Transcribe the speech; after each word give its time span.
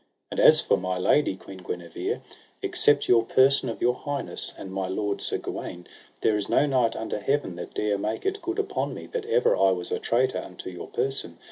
And 0.31 0.39
as 0.39 0.59
for 0.61 0.77
my 0.77 0.97
lady, 0.97 1.35
Queen 1.35 1.59
Guenever, 1.59 2.21
except 2.63 3.07
your 3.07 3.23
person 3.23 3.69
of 3.69 3.83
your 3.83 3.93
highness, 3.93 4.51
and 4.57 4.73
my 4.73 4.87
lord 4.87 5.21
Sir 5.21 5.37
Gawaine, 5.37 5.85
there 6.21 6.35
is 6.35 6.49
no 6.49 6.65
knight 6.65 6.95
under 6.95 7.19
heaven 7.19 7.55
that 7.57 7.75
dare 7.75 7.99
make 7.99 8.25
it 8.25 8.41
good 8.41 8.57
upon 8.57 8.95
me, 8.95 9.05
that 9.05 9.25
ever 9.27 9.55
I 9.55 9.69
was 9.69 9.91
a 9.91 9.99
traitor 9.99 10.39
unto 10.39 10.71
your 10.71 10.87
person. 10.87 11.37